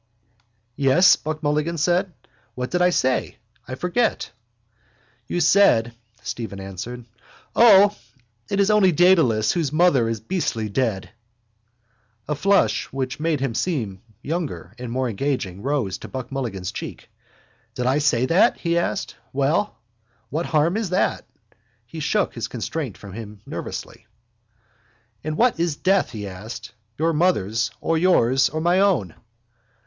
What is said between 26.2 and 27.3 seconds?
asked, your